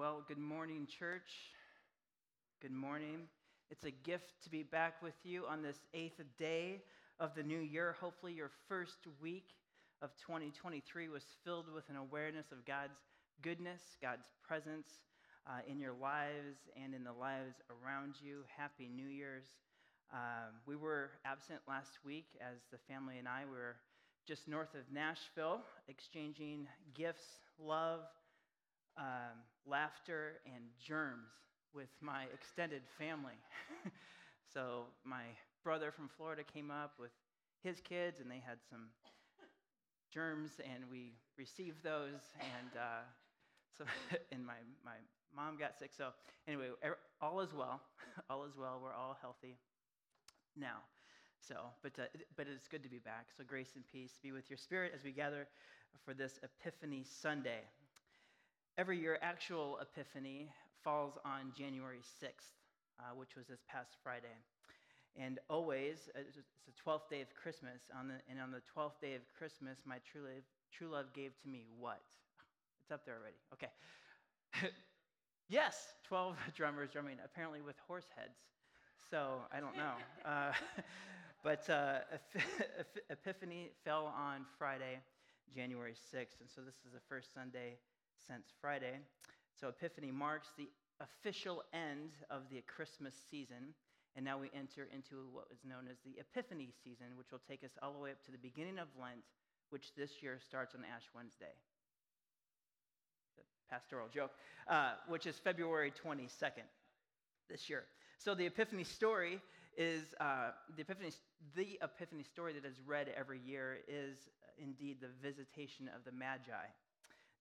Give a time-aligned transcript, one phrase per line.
[0.00, 1.28] Well, good morning, church.
[2.62, 3.28] Good morning.
[3.70, 6.80] It's a gift to be back with you on this eighth day
[7.18, 7.94] of the new year.
[8.00, 9.44] Hopefully, your first week
[10.00, 12.96] of 2023 was filled with an awareness of God's
[13.42, 14.88] goodness, God's presence
[15.46, 18.44] uh, in your lives and in the lives around you.
[18.56, 19.48] Happy New Year's.
[20.14, 23.76] Um, we were absent last week as the family and I were
[24.26, 27.26] just north of Nashville exchanging gifts,
[27.62, 28.00] love,
[28.96, 31.30] um, laughter, and germs
[31.72, 33.38] with my extended family.
[34.52, 35.22] so my
[35.62, 37.12] brother from Florida came up with
[37.62, 38.88] his kids, and they had some
[40.12, 43.06] germs, and we received those, and uh,
[43.78, 43.84] so
[44.32, 44.98] and my my
[45.34, 45.90] mom got sick.
[45.96, 46.08] So
[46.48, 46.68] anyway,
[47.22, 47.80] all is well.
[48.28, 48.80] all is well.
[48.82, 49.56] We're all healthy
[50.56, 50.82] now.
[51.40, 52.02] So, but uh,
[52.36, 53.28] but it's good to be back.
[53.36, 55.46] So grace and peace be with your spirit as we gather
[56.04, 57.62] for this Epiphany Sunday.
[58.78, 60.48] Every year, actual Epiphany
[60.82, 62.54] falls on January 6th,
[62.98, 64.34] uh, which was this past Friday.
[65.20, 67.82] And always, uh, it's the 12th day of Christmas.
[67.98, 71.32] On the, and on the 12th day of Christmas, my true love, true love gave
[71.42, 72.00] to me what?
[72.82, 73.36] It's up there already.
[73.52, 74.70] Okay.
[75.48, 78.38] yes, 12 drummers drumming, apparently with horse heads.
[79.10, 79.94] So I don't know.
[80.24, 80.52] Uh,
[81.42, 82.00] but uh,
[83.08, 85.00] Epiphany fell on Friday,
[85.54, 86.40] January 6th.
[86.40, 87.78] And so this is the first Sunday
[88.26, 88.98] since Friday.
[89.58, 90.68] So Epiphany marks the
[91.00, 93.74] official end of the Christmas season.
[94.16, 97.62] And now we enter into what is known as the Epiphany season, which will take
[97.64, 99.22] us all the way up to the beginning of Lent,
[99.70, 101.54] which this year starts on Ash Wednesday.
[103.36, 104.32] The pastoral joke,
[104.66, 106.66] uh, which is February 22nd
[107.48, 107.84] this year.
[108.18, 109.40] So the Epiphany story
[109.76, 111.12] is uh, the Epiphany.
[111.54, 114.16] The Epiphany story that is read every year is
[114.58, 116.66] indeed the visitation of the Magi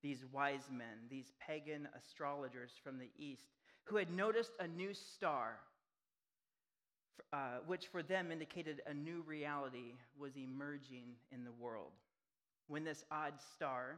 [0.02, 3.48] these wise men, these pagan astrologers from the east,
[3.84, 5.60] who had noticed a new star,
[7.34, 11.92] uh, which for them indicated a new reality was emerging in the world.
[12.68, 13.98] When this odd star,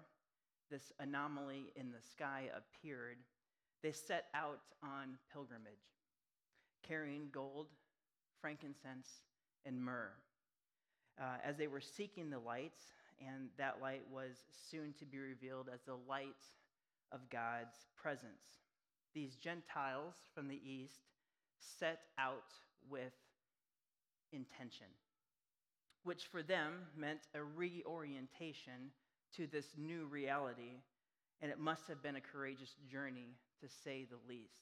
[0.70, 3.18] this anomaly in the sky appeared,
[3.84, 5.74] they set out on pilgrimage,
[6.88, 7.68] carrying gold,
[8.40, 9.08] frankincense,
[9.66, 10.14] and myrrh.
[11.20, 12.82] Uh, as they were seeking the lights,
[13.28, 14.32] and that light was
[14.70, 16.44] soon to be revealed as the light
[17.12, 18.60] of God's presence.
[19.14, 21.02] These Gentiles from the east
[21.60, 22.54] set out
[22.90, 23.14] with
[24.32, 24.88] intention,
[26.04, 28.92] which for them meant a reorientation
[29.36, 30.80] to this new reality,
[31.42, 34.54] and it must have been a courageous journey to say the least.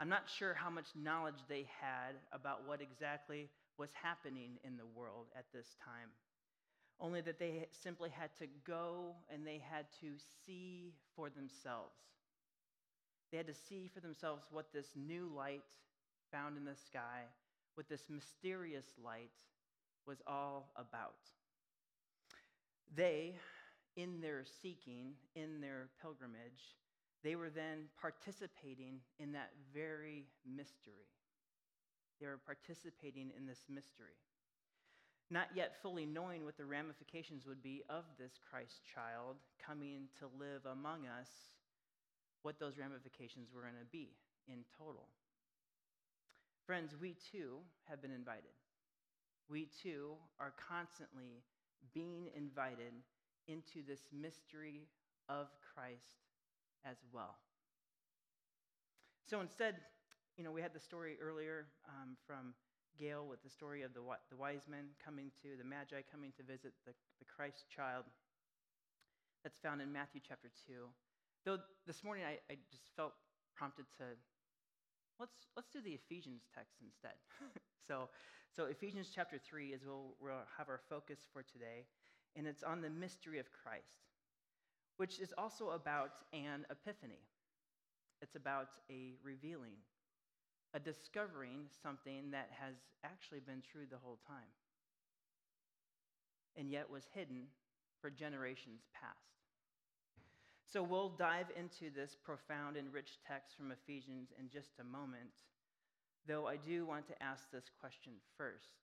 [0.00, 4.86] I'm not sure how much knowledge they had about what exactly was happening in the
[4.96, 6.08] world at this time
[7.02, 10.12] only that they simply had to go and they had to
[10.46, 11.98] see for themselves.
[13.30, 15.64] They had to see for themselves what this new light
[16.30, 17.24] found in the sky,
[17.74, 19.32] what this mysterious light
[20.06, 21.14] was all about.
[22.94, 23.34] They,
[23.96, 26.76] in their seeking, in their pilgrimage,
[27.24, 31.08] they were then participating in that very mystery.
[32.20, 34.18] They were participating in this mystery
[35.30, 40.26] not yet fully knowing what the ramifications would be of this Christ child coming to
[40.38, 41.28] live among us,
[42.42, 44.10] what those ramifications were going to be
[44.48, 45.08] in total.
[46.66, 48.52] Friends, we too have been invited.
[49.48, 51.42] We too are constantly
[51.94, 52.92] being invited
[53.48, 54.86] into this mystery
[55.28, 56.22] of Christ
[56.84, 57.36] as well.
[59.28, 59.76] So instead,
[60.36, 62.54] you know, we had the story earlier um, from
[62.98, 66.42] Gail with the story of the, the wise men coming to, the Magi coming to
[66.42, 68.04] visit the, the Christ child.
[69.42, 70.86] That's found in Matthew chapter 2.
[71.44, 73.12] Though this morning I, I just felt
[73.56, 74.04] prompted to
[75.18, 77.18] let's let's do the Ephesians text instead.
[77.88, 78.08] so
[78.54, 81.86] so Ephesians chapter 3 is we'll, we'll have our focus for today,
[82.36, 84.04] and it's on the mystery of Christ,
[84.98, 87.24] which is also about an epiphany.
[88.20, 89.72] It's about a revealing
[90.74, 92.74] a discovering something that has
[93.04, 94.52] actually been true the whole time
[96.56, 97.44] and yet was hidden
[98.00, 99.42] for generations past.
[100.72, 105.44] So we'll dive into this profound and rich text from Ephesians in just a moment,
[106.26, 108.80] though I do want to ask this question first.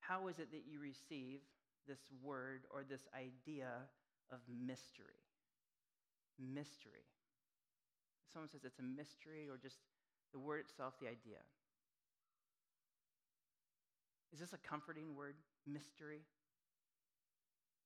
[0.00, 1.40] How is it that you receive
[1.86, 3.68] this word or this idea
[4.32, 5.22] of mystery?
[6.38, 7.06] Mystery.
[8.32, 9.78] Someone says it's a mystery or just
[10.32, 11.38] the word itself, the idea.
[14.32, 15.34] Is this a comforting word?
[15.66, 16.20] Mystery?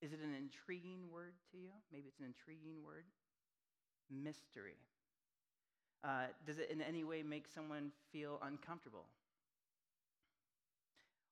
[0.02, 1.70] Is it an intriguing word to you?
[1.92, 3.04] Maybe it's an intriguing word.
[4.10, 4.76] mystery.
[6.02, 9.04] Uh, does it in any way make someone feel uncomfortable?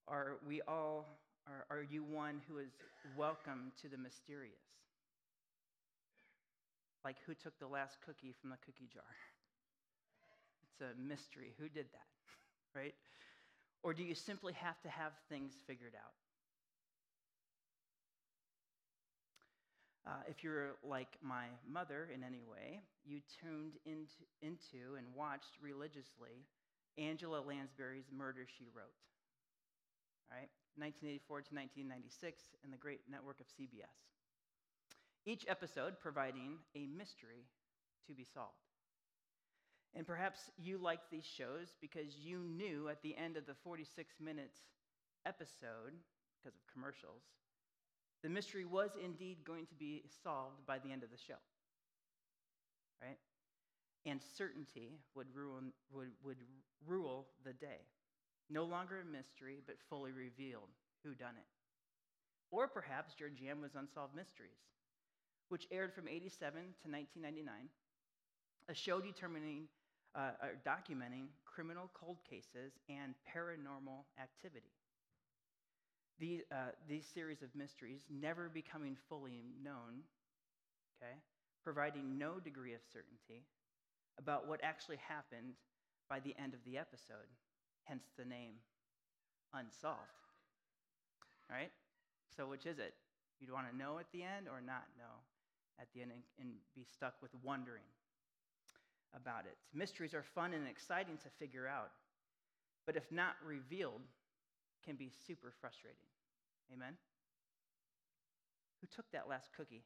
[0.06, 1.06] Are we all,
[1.46, 2.70] are, are you one who is
[3.16, 4.54] welcome to the mysterious?
[7.04, 9.04] Like, who took the last cookie from the cookie jar?
[10.78, 11.54] It's a mystery.
[11.58, 12.06] Who did that?
[12.74, 12.94] right?
[13.82, 16.14] Or do you simply have to have things figured out?
[20.06, 25.58] Uh, if you're like my mother in any way, you tuned into, into and watched
[25.60, 26.46] religiously
[26.96, 28.96] Angela Lansbury's Murder, She Wrote.
[30.30, 33.92] All right, 1984 to 1996 in the great network of CBS.
[35.26, 37.44] Each episode providing a mystery
[38.06, 38.67] to be solved.
[39.94, 44.14] And perhaps you liked these shows because you knew at the end of the 46
[44.20, 44.60] minute
[45.26, 45.94] episode,
[46.38, 47.22] because of commercials,
[48.22, 51.40] the mystery was indeed going to be solved by the end of the show.
[53.00, 53.18] Right?
[54.06, 56.38] And certainty would, ruin, would, would
[56.86, 57.86] rule the day.
[58.50, 60.70] No longer a mystery, but fully revealed
[61.04, 61.46] who done it.
[62.50, 64.58] Or perhaps your jam was Unsolved Mysteries,
[65.48, 67.68] which aired from 87 to 1999,
[68.68, 69.68] a show determining,
[70.14, 70.30] uh,
[70.66, 74.72] documenting criminal cold cases and paranormal activity.
[76.18, 80.02] These, uh, these series of mysteries never becoming fully known,
[81.00, 81.14] okay,
[81.62, 83.44] providing no degree of certainty
[84.18, 85.54] about what actually happened
[86.08, 87.28] by the end of the episode,
[87.84, 88.54] hence the name
[89.54, 90.28] Unsolved.
[91.50, 91.72] Right?
[92.36, 92.92] So, which is it?
[93.40, 95.24] You'd want to know at the end or not know
[95.80, 97.88] at the end and, and be stuck with wondering
[99.14, 99.56] about it.
[99.74, 101.90] Mysteries are fun and exciting to figure out,
[102.86, 104.02] but if not revealed,
[104.84, 106.08] can be super frustrating.
[106.72, 106.94] Amen?
[108.80, 109.82] Who took that last cookie?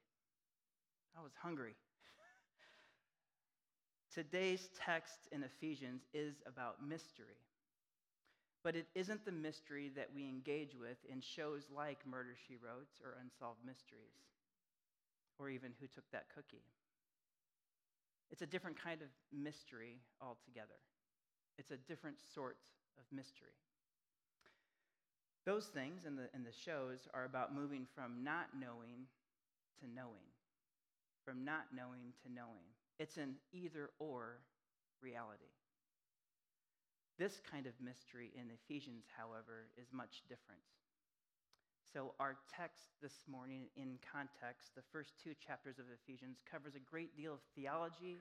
[1.19, 1.75] I was hungry.
[4.15, 7.41] Today's text in Ephesians is about mystery.
[8.63, 12.87] But it isn't the mystery that we engage with in shows like Murder, She Wrote
[13.03, 14.15] or Unsolved Mysteries,
[15.39, 16.63] or even Who Took That Cookie.
[18.33, 20.81] It's a different kind of mystery altogether.
[21.59, 22.57] It's a different sort
[22.99, 23.53] of mystery.
[25.45, 29.05] Those things in the, in the shows are about moving from not knowing
[29.81, 30.33] to knowing,
[31.27, 32.73] from not knowing to knowing.
[32.99, 34.39] It's an either or
[35.03, 35.53] reality.
[37.19, 40.63] This kind of mystery in Ephesians, however, is much different.
[41.93, 46.81] So, our text this morning, in context, the first two chapters of Ephesians, covers a
[46.81, 48.17] great deal of theology,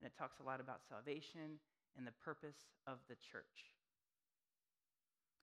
[0.00, 1.62] and it talks a lot about salvation
[1.96, 3.70] and the purpose of the church.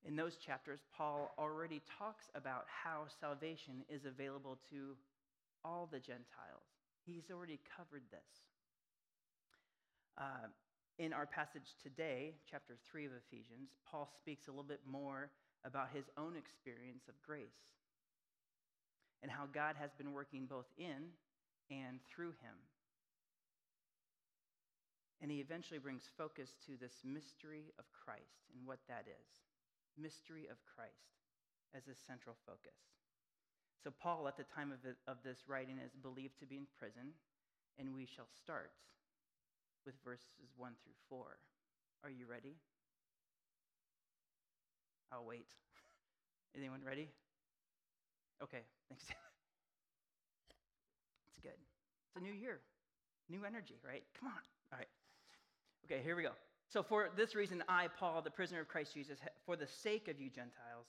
[0.03, 4.97] In those chapters, Paul already talks about how salvation is available to
[5.63, 6.67] all the Gentiles.
[7.05, 8.43] He's already covered this.
[10.17, 10.51] Uh,
[10.97, 15.29] in our passage today, chapter 3 of Ephesians, Paul speaks a little bit more
[15.65, 17.59] about his own experience of grace
[19.21, 21.11] and how God has been working both in
[21.69, 22.55] and through him.
[25.21, 29.27] And he eventually brings focus to this mystery of Christ and what that is
[29.99, 31.19] mystery of Christ
[31.75, 32.79] as a central focus.
[33.83, 37.15] So, Paul, at the time of, of this writing, is believed to be in prison,
[37.77, 38.71] and we shall start
[39.85, 41.35] with verses 1 through 4.
[42.03, 42.55] Are you ready?
[45.11, 45.47] I'll wait.
[46.55, 47.09] Anyone ready?
[48.43, 49.03] Okay, thanks.
[51.27, 51.57] it's good.
[52.07, 52.59] It's a new year,
[53.29, 54.03] new energy, right?
[54.19, 54.41] Come on.
[54.71, 54.87] All right.
[55.85, 56.31] Okay, here we go.
[56.69, 60.21] So, for this reason, I, Paul, the prisoner of Christ Jesus, for the sake of
[60.21, 60.85] you Gentiles,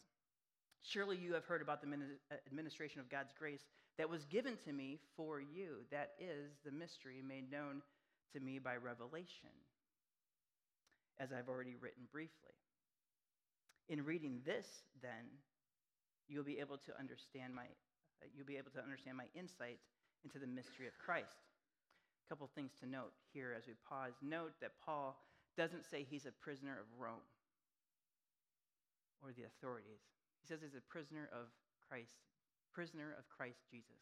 [0.82, 3.62] surely you have heard about the uh, administration of God's grace
[3.96, 5.84] that was given to me for you.
[5.90, 7.80] That is the mystery made known
[8.34, 9.50] to me by revelation,
[11.18, 12.59] as I've already written briefly.
[13.90, 15.26] In reading this, then,
[16.30, 17.66] you'll be able to understand my
[18.22, 19.82] uh, you'll be able to understand my insight
[20.22, 21.42] into the mystery of Christ.
[22.22, 24.14] A couple things to note here as we pause.
[24.22, 25.18] Note that Paul
[25.56, 27.26] doesn't say he's a prisoner of Rome
[29.24, 30.06] or the authorities.
[30.40, 31.50] He says he's a prisoner of
[31.82, 32.22] Christ,
[32.72, 33.98] prisoner of Christ Jesus.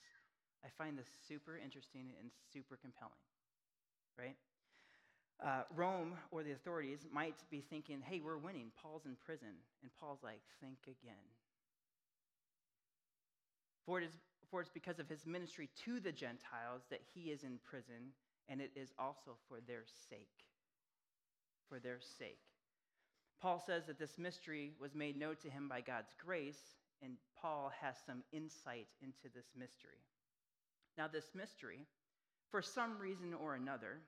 [0.60, 3.22] I find this super interesting and super compelling,
[4.18, 4.36] right?
[5.44, 8.72] Uh, Rome or the authorities might be thinking, hey, we're winning.
[8.82, 9.54] Paul's in prison.
[9.82, 11.14] And Paul's like, think again.
[13.86, 14.18] For it, is,
[14.50, 18.12] for it's because of his ministry to the Gentiles that he is in prison,
[18.48, 20.48] and it is also for their sake
[21.68, 22.40] for their sake.
[23.40, 27.70] Paul says that this mystery was made known to him by God's grace, and Paul
[27.80, 30.02] has some insight into this mystery.
[30.96, 31.86] Now, this mystery
[32.50, 34.00] for some reason or another,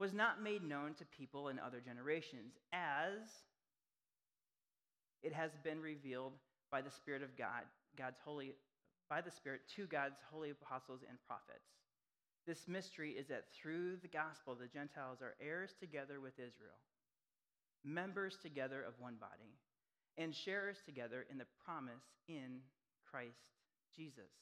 [0.00, 3.20] was not made known to people in other generations, as
[5.22, 6.32] it has been revealed
[6.72, 8.54] by the Spirit of God, God's holy,
[9.10, 11.68] by the Spirit to God's holy apostles and prophets.
[12.46, 16.80] This mystery is that through the gospel, the Gentiles are heirs together with Israel,
[17.84, 19.52] members together of one body,
[20.16, 22.60] and sharers together in the promise in
[23.10, 23.52] Christ
[23.94, 24.32] Jesus.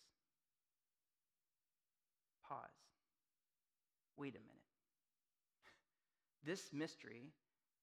[2.48, 2.60] Pause.
[4.16, 4.57] Wait a minute.
[6.48, 7.28] This mystery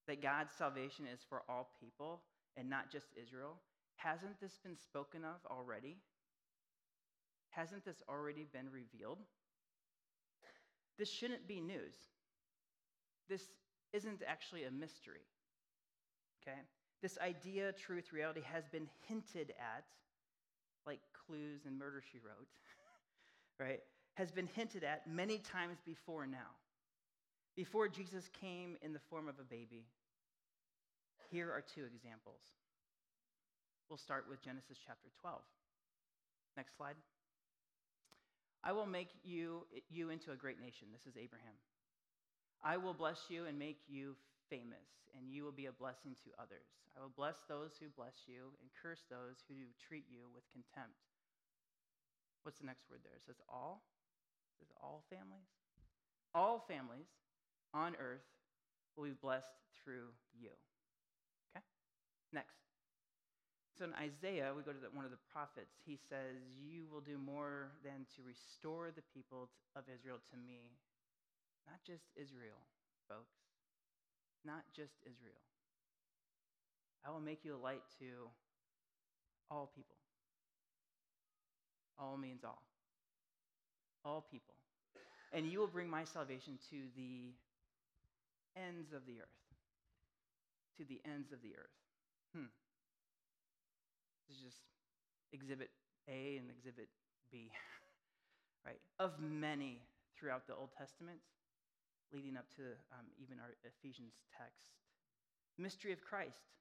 [0.07, 2.23] that God's salvation is for all people
[2.57, 3.59] and not just Israel,
[3.97, 5.97] hasn't this been spoken of already?
[7.51, 9.19] Hasn't this already been revealed?
[10.97, 11.93] This shouldn't be news.
[13.29, 13.43] This
[13.93, 15.27] isn't actually a mystery.
[16.41, 16.57] Okay?
[17.03, 19.85] This idea, truth, reality has been hinted at,
[20.87, 22.49] like clues in Murder She Wrote,
[23.59, 23.81] right?
[24.15, 26.49] Has been hinted at many times before now.
[27.55, 29.87] Before Jesus came in the form of a baby.
[31.31, 32.43] Here are two examples.
[33.87, 35.39] We'll start with Genesis chapter 12.
[36.57, 36.99] Next slide.
[38.59, 40.91] I will make you, you into a great nation.
[40.91, 41.55] This is Abraham.
[42.59, 44.17] I will bless you and make you
[44.49, 46.67] famous, and you will be a blessing to others.
[46.97, 50.97] I will bless those who bless you and curse those who treat you with contempt.
[52.43, 53.15] What's the next word there?
[53.15, 53.85] It says all.
[54.57, 55.47] It says all families.
[56.33, 57.07] All families
[57.75, 58.23] on earth
[58.95, 59.51] will be blessed
[59.83, 60.55] through you.
[61.51, 61.63] Okay?
[62.31, 62.55] Next.
[63.77, 65.75] So in Isaiah, we go to the, one of the prophets.
[65.83, 70.79] He says, You will do more than to restore the people of Israel to me.
[71.67, 72.63] Not just Israel,
[73.11, 73.35] folks.
[74.47, 75.43] Not just Israel.
[77.03, 78.31] I will make you a light to
[79.51, 79.97] all people.
[81.99, 82.63] All means all.
[84.05, 84.53] All people.
[85.33, 87.33] And you will bring my salvation to the
[88.55, 89.39] ends of the earth.
[90.77, 91.77] To the ends of the earth.
[92.35, 92.51] Hmm.
[94.27, 94.61] This is just
[95.31, 95.69] exhibit
[96.09, 96.89] A and exhibit
[97.31, 97.51] B,
[98.65, 98.79] right?
[98.99, 99.79] Of many
[100.17, 101.19] throughout the Old Testament,
[102.11, 104.67] leading up to um, even our Ephesians text.
[105.57, 106.51] Mystery of Christ.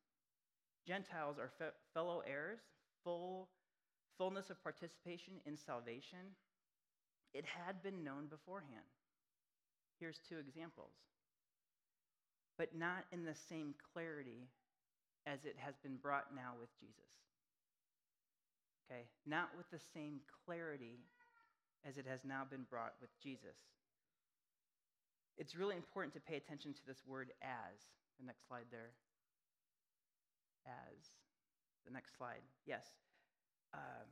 [0.86, 2.60] Gentiles are fe- fellow heirs,
[3.02, 3.48] full
[4.18, 6.36] fullness of participation in salvation.
[7.32, 8.86] It had been known beforehand.
[9.98, 10.92] Here's two examples.
[12.56, 14.48] But not in the same clarity
[15.26, 17.14] as it has been brought now with Jesus
[18.84, 19.04] okay?
[19.26, 21.00] Not with the same clarity
[21.86, 23.56] as it has now been brought with Jesus.
[25.36, 27.76] It's really important to pay attention to this word as.
[28.20, 28.94] The next slide there.
[30.66, 31.10] As.
[31.86, 32.44] The next slide.
[32.66, 32.86] Yes.
[33.74, 34.06] Um,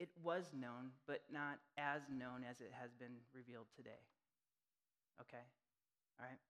[0.00, 4.02] it was known, but not as known as it has been revealed today.
[5.20, 5.44] Okay?
[6.18, 6.40] All right?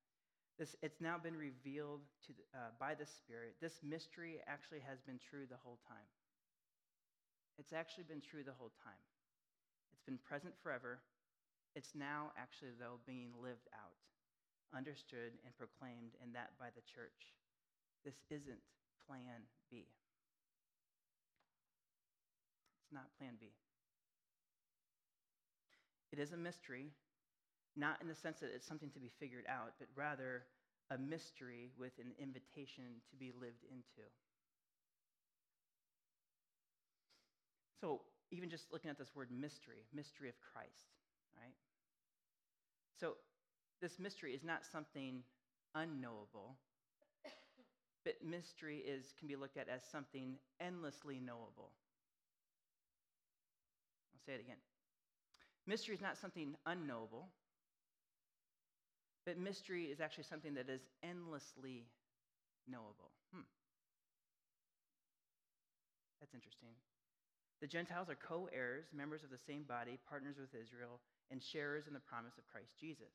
[0.59, 3.57] This, it's now been revealed to the, uh, by the Spirit.
[3.61, 6.07] This mystery actually has been true the whole time.
[7.59, 9.03] It's actually been true the whole time.
[9.93, 11.01] It's been present forever.
[11.75, 13.97] It's now actually, though, being lived out,
[14.77, 17.33] understood, and proclaimed, and that by the church.
[18.05, 18.61] This isn't
[19.09, 19.89] plan B.
[22.83, 23.53] It's not plan B.
[26.13, 26.93] It is a mystery,
[27.77, 30.45] not in the sense that it's something to be figured out, but rather
[30.91, 34.09] a mystery with an invitation to be lived into.
[37.81, 40.95] So, even just looking at this word mystery, mystery of Christ,
[41.37, 41.55] right?
[43.01, 43.15] So,
[43.81, 45.23] this mystery is not something
[45.75, 46.57] unknowable,
[48.05, 51.73] but mystery is can be looked at as something endlessly knowable.
[54.15, 54.59] I'll say it again.
[55.67, 57.29] Mystery is not something unknowable,
[59.25, 61.87] but mystery is actually something that is endlessly
[62.69, 63.11] knowable.
[63.33, 63.47] Hmm.
[66.21, 66.75] That's interesting.
[67.61, 71.01] The Gentiles are co heirs, members of the same body, partners with Israel,
[71.31, 73.15] and sharers in the promise of Christ Jesus.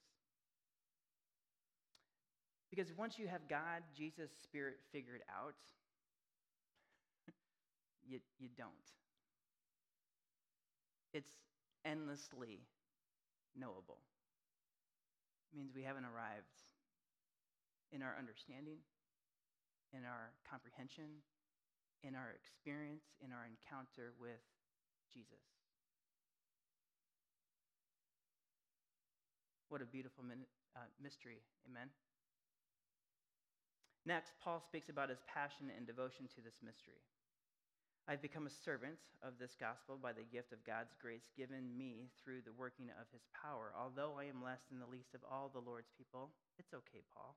[2.70, 5.56] Because once you have God, Jesus, Spirit figured out,
[8.08, 8.72] you, you don't.
[11.14, 11.32] It's
[11.86, 12.60] endlessly
[13.56, 14.00] knowable.
[15.56, 16.60] Means we haven't arrived
[17.92, 18.84] in our understanding,
[19.96, 21.24] in our comprehension,
[22.04, 24.44] in our experience, in our encounter with
[25.14, 25.42] Jesus.
[29.70, 31.44] What a beautiful min- uh, mystery.
[31.68, 31.90] Amen.
[34.06, 37.04] Next, Paul speaks about his passion and devotion to this mystery.
[38.08, 42.08] I've become a servant of this gospel by the gift of God's grace given me
[42.24, 43.76] through the working of his power.
[43.76, 47.36] Although I am less than the least of all the Lord's people, it's okay, Paul.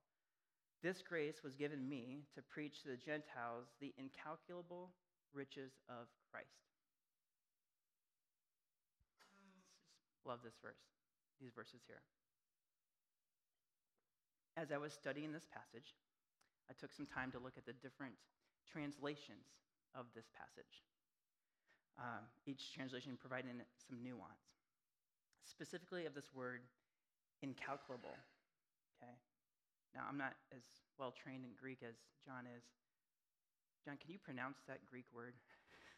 [0.78, 4.94] This grace was given me to preach to the Gentiles the incalculable
[5.34, 6.62] riches of Christ.
[10.22, 10.78] Love this verse,
[11.42, 12.06] these verses here.
[14.56, 15.98] As I was studying this passage,
[16.70, 18.14] I took some time to look at the different
[18.70, 19.50] translations
[19.94, 20.84] of this passage,
[21.98, 24.46] um, each translation providing some nuance,
[25.44, 26.60] specifically of this word
[27.42, 28.14] incalculable.
[28.96, 29.14] Okay?
[29.94, 30.62] Now, I'm not as
[30.98, 32.62] well trained in Greek as John is.
[33.84, 35.34] John, can you pronounce that Greek word?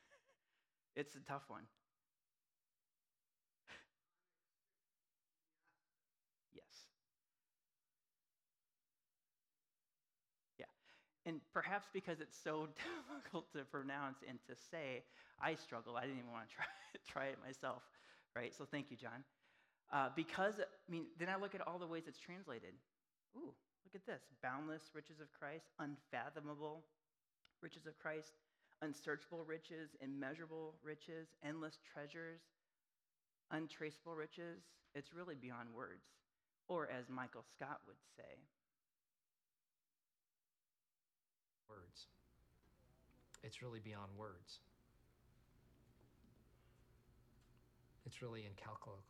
[0.97, 1.67] it's a tough one.
[11.25, 12.69] And perhaps because it's so
[13.09, 15.05] difficult to pronounce and to say,
[15.41, 15.97] I struggle.
[15.97, 16.67] I didn't even want to try,
[17.13, 17.83] try it myself,
[18.35, 18.55] right?
[18.55, 19.23] So thank you, John.
[19.93, 22.73] Uh, because, I mean, then I look at all the ways it's translated.
[23.37, 23.53] Ooh,
[23.85, 26.85] look at this boundless riches of Christ, unfathomable
[27.63, 28.33] riches of Christ,
[28.81, 32.41] unsearchable riches, immeasurable riches, endless treasures,
[33.51, 34.65] untraceable riches.
[34.95, 36.03] It's really beyond words.
[36.69, 38.41] Or, as Michael Scott would say,
[41.73, 42.07] words.
[43.43, 44.61] It's really beyond words.
[48.07, 49.03] It's really incalculable.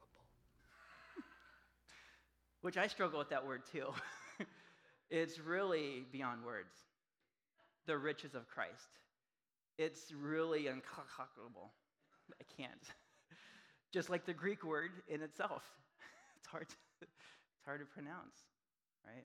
[2.61, 3.89] Which I struggle with that word too.
[5.11, 6.75] it's really beyond words.
[7.87, 8.99] The riches of Christ.
[9.79, 11.73] It's really incalculable.
[12.41, 12.85] I can't.
[13.93, 15.63] Just like the Greek word in itself.
[16.37, 18.37] It's hard to, it's hard to pronounce,
[19.05, 19.25] right?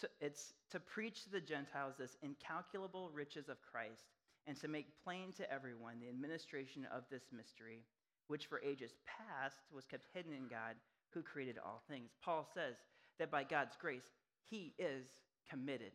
[0.00, 4.04] To, it's to preach to the Gentiles this incalculable riches of Christ
[4.46, 7.80] and to make plain to everyone the administration of this mystery,
[8.28, 10.76] which for ages past was kept hidden in God
[11.12, 12.10] who created all things.
[12.24, 12.76] Paul says
[13.18, 14.10] that by God's grace,
[14.48, 15.06] he is
[15.48, 15.92] committed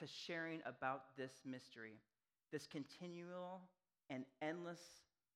[0.00, 2.00] to sharing about this mystery,
[2.52, 3.62] this continual
[4.10, 4.80] and endless,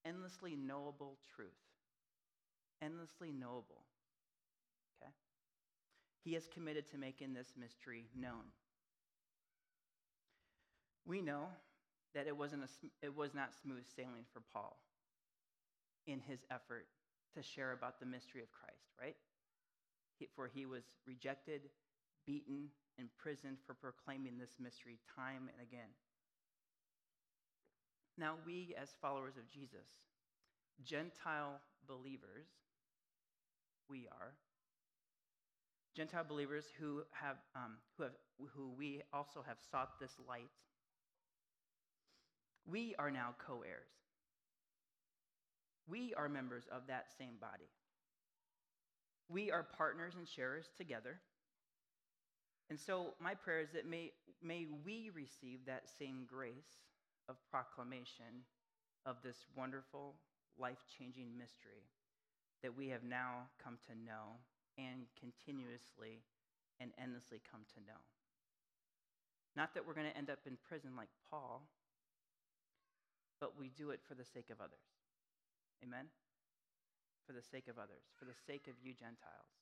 [0.05, 1.49] endlessly knowable truth.
[2.81, 3.85] Endlessly knowable.
[6.23, 8.51] He is committed to making this mystery known.
[11.05, 11.47] We know
[12.15, 14.77] that it, wasn't a, it was not smooth sailing for Paul
[16.07, 16.87] in his effort
[17.35, 19.15] to share about the mystery of Christ, right?
[20.35, 21.61] For he was rejected,
[22.25, 25.89] beaten, imprisoned for proclaiming this mystery time and again.
[28.17, 29.87] Now, we, as followers of Jesus,
[30.83, 32.45] Gentile believers,
[33.89, 34.33] we are,
[35.95, 38.13] Gentile believers who have, um, who have,
[38.55, 40.49] who we also have sought this light,
[42.65, 43.91] we are now co-heirs.
[45.87, 47.69] We are members of that same body.
[49.29, 51.19] We are partners and sharers together.
[52.69, 56.81] And so my prayer is that may, may we receive that same grace
[57.29, 58.45] of proclamation
[59.05, 60.15] of this wonderful,
[60.57, 61.83] life-changing mystery
[62.63, 64.39] that we have now come to know
[64.77, 66.23] and continuously
[66.79, 67.99] and endlessly come to know.
[69.55, 71.67] Not that we're going to end up in prison like Paul,
[73.39, 74.87] but we do it for the sake of others.
[75.83, 76.05] Amen?
[77.27, 79.53] For the sake of others, for the sake of you Gentiles.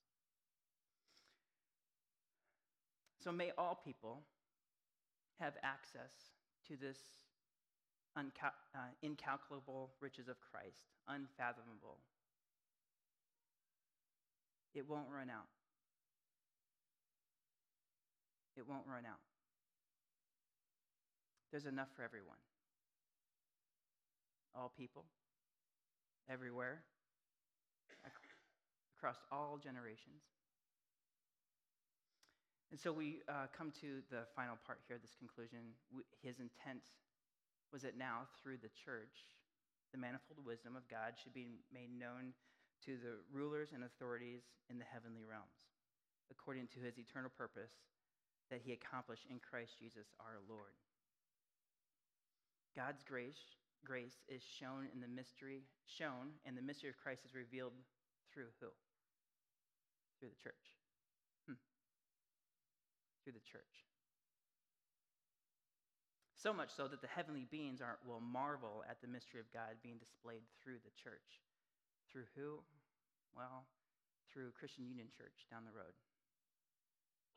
[3.23, 4.23] So may all people
[5.39, 6.33] have access
[6.67, 6.97] to this
[8.17, 11.97] uncal- uh, incalculable riches of Christ, unfathomable,
[14.73, 15.47] it won't run out.
[18.57, 19.19] It won't run out.
[21.51, 22.37] There's enough for everyone.
[24.55, 25.05] All people,
[26.29, 26.83] everywhere,
[28.97, 30.23] across all generations.
[32.71, 35.75] And so we uh, come to the final part here, this conclusion.
[36.23, 36.95] His intent
[37.73, 39.35] was that now, through the church,
[39.91, 42.31] the manifold wisdom of God should be made known
[42.85, 45.61] to the rulers and authorities in the heavenly realms,
[46.31, 47.71] according to his eternal purpose
[48.49, 50.75] that he accomplished in Christ Jesus our Lord.
[52.75, 57.35] God's grace, grace is shown in the mystery, shown, and the mystery of Christ is
[57.35, 57.73] revealed
[58.33, 58.71] through who?
[60.19, 60.65] Through the church.
[61.47, 61.59] Hmm.
[63.23, 63.87] Through the church.
[66.35, 69.77] So much so that the heavenly beings are, will marvel at the mystery of God
[69.83, 71.43] being displayed through the church.
[72.11, 72.59] Through who?
[73.31, 73.63] Well,
[74.27, 75.95] through Christian Union Church down the road,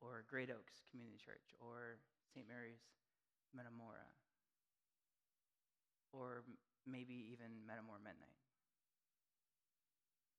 [0.03, 2.03] or Great Oaks Community Church, or
[2.35, 2.47] St.
[2.51, 2.83] Mary's
[3.55, 4.03] Metamora,
[6.11, 6.43] or
[6.87, 8.43] maybe even Metamora Mennonite.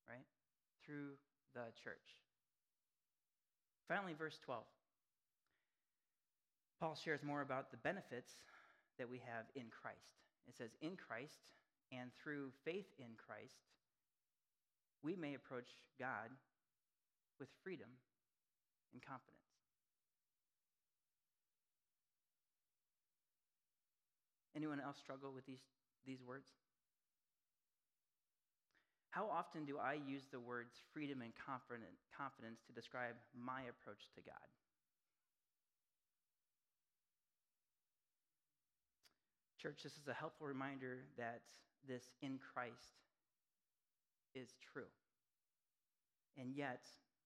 [0.04, 0.28] Right?
[0.84, 1.16] Through
[1.56, 2.20] the church.
[3.88, 4.64] Finally, verse 12.
[6.80, 8.36] Paul shares more about the benefits
[9.00, 10.20] that we have in Christ.
[10.48, 11.56] It says, In Christ
[11.92, 13.64] and through faith in Christ,
[15.06, 16.34] we may approach God
[17.40, 17.90] with freedom
[18.92, 19.38] and confidence.
[24.56, 25.62] Anyone else struggle with these,
[26.08, 26.50] these words?
[29.12, 34.22] How often do I use the words freedom and confidence to describe my approach to
[34.26, 34.48] God?
[39.62, 41.42] Church, this is a helpful reminder that
[41.88, 43.06] this in Christ
[44.36, 44.92] is true.
[46.38, 46.84] And yet,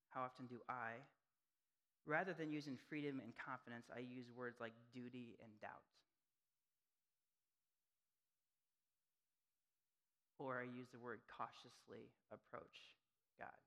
[0.10, 1.02] how often do I,
[2.06, 5.89] rather than using freedom and confidence, I use words like duty and doubt?
[10.38, 12.95] Or I use the word cautiously approach
[13.41, 13.60] God.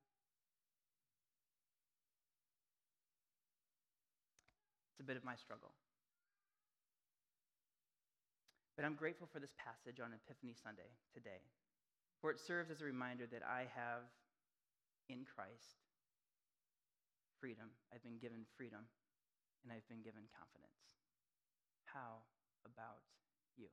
[4.94, 5.74] It's a bit of my struggle.
[8.76, 11.44] But I'm grateful for this passage on Epiphany Sunday today,
[12.22, 14.06] for it serves as a reminder that I have
[15.08, 15.82] in Christ
[17.40, 17.74] freedom.
[17.92, 18.86] I've been given freedom,
[19.64, 20.70] and I've been given confidence.
[21.84, 22.22] How
[22.64, 23.02] about
[23.58, 23.66] you?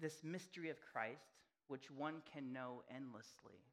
[0.00, 3.66] This mystery of Christ, which one can know endlessly,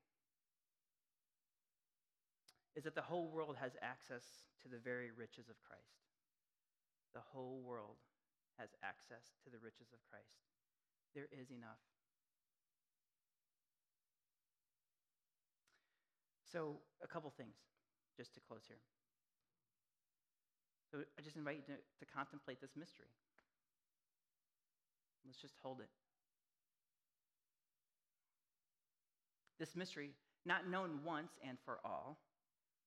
[2.76, 4.24] is that the whole world has access
[4.64, 6.05] to the very riches of Christ.
[7.16, 7.96] The whole world
[8.60, 10.36] has access to the riches of Christ.
[11.16, 11.80] There is enough.
[16.52, 17.56] So, a couple things
[18.18, 18.84] just to close here.
[20.92, 23.12] So, I just invite you to, to contemplate this mystery.
[25.26, 25.90] Let's just hold it.
[29.58, 30.12] This mystery,
[30.46, 32.18] not known once and for all,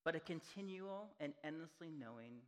[0.05, 2.41] but a continual and endlessly knowing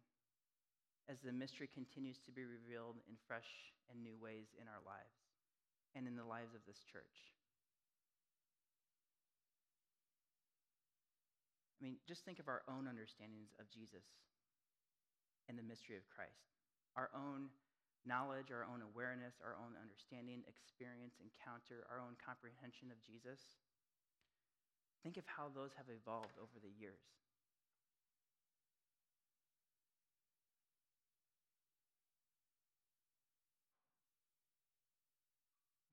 [1.08, 5.16] as the mystery continues to be revealed in fresh and new ways in our lives
[5.94, 7.30] and in the lives of this church.
[11.80, 14.04] I mean, just think of our own understandings of Jesus
[15.48, 16.52] and the mystery of Christ,
[16.92, 17.48] our own
[18.04, 23.40] knowledge, our own awareness, our own understanding, experience, encounter, our own comprehension of Jesus.
[25.00, 27.00] Think of how those have evolved over the years.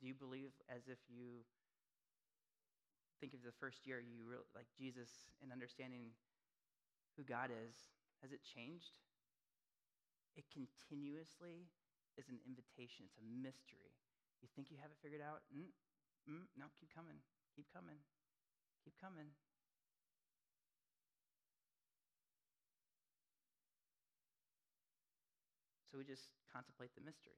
[0.07, 1.43] You believe as if you
[3.19, 5.11] think of the first year you re- like Jesus
[5.43, 6.15] and understanding
[7.19, 7.75] who God is?
[8.23, 9.03] Has it changed?
[10.39, 11.67] It continuously
[12.15, 13.11] is an invitation.
[13.11, 13.91] It's a mystery.
[14.39, 15.43] You think you have it figured out?
[15.51, 15.75] Mm,
[16.23, 17.19] mm, no, keep coming.
[17.51, 17.99] Keep coming.
[18.87, 19.27] Keep coming.
[25.91, 27.35] So we just contemplate the mystery.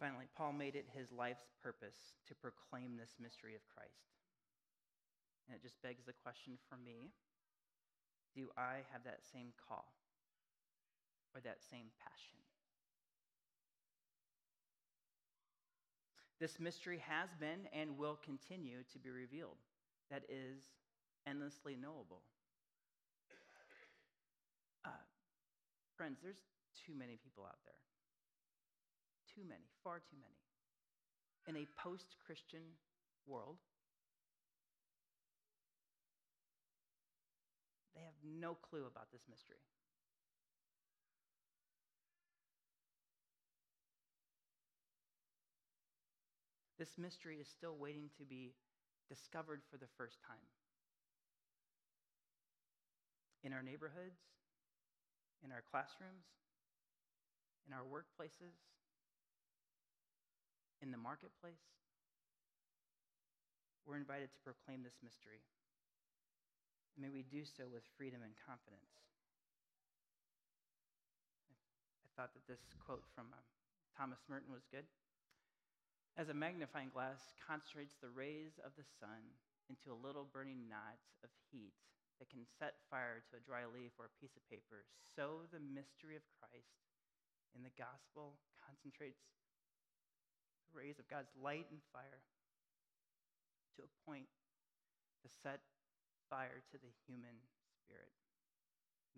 [0.00, 4.08] Finally, Paul made it his life's purpose to proclaim this mystery of Christ.
[5.46, 7.12] And it just begs the question for me
[8.34, 9.92] do I have that same call
[11.34, 12.38] or that same passion?
[16.40, 19.58] This mystery has been and will continue to be revealed,
[20.10, 20.62] that is
[21.26, 22.22] endlessly knowable.
[24.84, 25.04] Uh,
[25.96, 26.40] friends, there's
[26.86, 27.89] too many people out there.
[29.40, 30.36] Too many, far too many.
[31.48, 32.60] In a post Christian
[33.26, 33.56] world,
[37.96, 39.64] they have no clue about this mystery.
[46.78, 48.52] This mystery is still waiting to be
[49.08, 50.44] discovered for the first time.
[53.42, 54.20] In our neighborhoods,
[55.42, 56.28] in our classrooms,
[57.66, 58.52] in our workplaces,
[60.80, 61.60] in the marketplace.
[63.84, 65.44] We're invited to proclaim this mystery.
[66.96, 68.92] May we do so with freedom and confidence.
[72.04, 73.46] I thought that this quote from um,
[73.96, 74.84] Thomas Merton was good.
[76.18, 79.24] As a magnifying glass concentrates the rays of the sun
[79.72, 81.72] into a little burning knot of heat
[82.20, 84.84] that can set fire to a dry leaf or a piece of paper,
[85.16, 86.84] so the mystery of Christ
[87.56, 89.24] in the gospel concentrates
[90.74, 92.22] rays of God's light and fire
[93.76, 94.28] to a point
[95.22, 95.60] to set
[96.28, 97.36] fire to the human
[97.82, 98.14] spirit.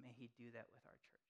[0.00, 1.21] May He do that with our church.